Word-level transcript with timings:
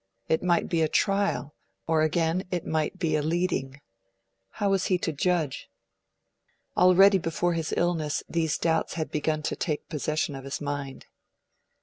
It 0.27 0.41
might 0.41 0.67
be 0.67 0.81
'a 0.81 0.87
trial', 0.87 1.53
or 1.85 2.01
again 2.01 2.43
it 2.49 2.65
might 2.65 2.97
be 2.97 3.15
a 3.15 3.21
'leading'; 3.21 3.79
how 4.53 4.71
was 4.71 4.87
he 4.87 4.97
to 4.97 5.13
judge? 5.13 5.69
Already, 6.75 7.19
before 7.19 7.53
his 7.53 7.71
illness, 7.77 8.23
these 8.27 8.57
doubts 8.57 8.95
had 8.95 9.11
begun 9.11 9.43
to 9.43 9.55
take 9.55 9.89
possession 9.89 10.33
of 10.33 10.43
his 10.43 10.59
mind. 10.59 11.05